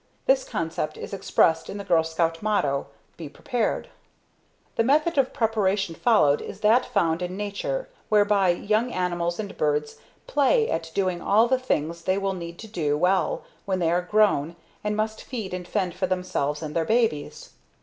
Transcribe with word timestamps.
This 0.25 0.43
concept 0.43 0.97
is 0.97 1.13
expressed 1.13 1.69
in 1.69 1.77
the 1.77 1.83
Girl 1.83 2.03
Scouts 2.03 2.41
Motto 2.41 2.87
"Be 3.17 3.29
Prepared." 3.29 3.89
The 4.75 4.83
method 4.83 5.15
of 5.15 5.31
preparation 5.31 5.93
followed 5.93 6.41
is 6.41 6.61
that 6.61 6.87
found 6.87 7.21
in 7.21 7.37
nature 7.37 7.87
whereby 8.09 8.49
young 8.49 8.91
animals 8.91 9.39
and 9.39 9.55
birds 9.55 9.97
play 10.25 10.71
at 10.71 10.89
doing 10.95 11.21
all 11.21 11.47
the 11.47 11.59
things 11.59 12.01
they 12.01 12.17
will 12.17 12.33
need 12.33 12.57
to 12.57 12.67
do 12.67 12.97
well 12.97 13.43
when 13.65 13.77
they 13.77 13.91
are 13.91 14.01
grown 14.01 14.55
and 14.83 14.97
must 14.97 15.21
feed 15.23 15.53
and 15.53 15.67
fend 15.67 15.93
for 15.93 16.07
themselves 16.07 16.63
and 16.63 16.75
their 16.75 16.83
babies. 16.83 17.51